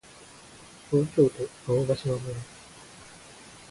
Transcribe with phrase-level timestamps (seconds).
[0.89, 2.35] 東京都青ヶ島村